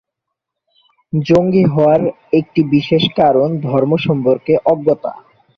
জঙ্গি 1.13 1.63
হওয়ার 1.65 2.01
একটি 2.39 2.61
বিশেষ 2.71 3.03
কারণ 3.19 3.47
ধর্ম 3.67 3.91
সম্পর্কে 4.05 4.53
অজ্ঞতা। 4.65 5.11